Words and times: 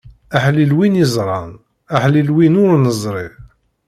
Aḥlil 0.35 0.71
win 0.77 0.99
iẓran, 1.03 1.51
aḥlil 1.97 2.29
win 2.35 2.59
ur 2.63 2.73
neẓri. 2.77 3.27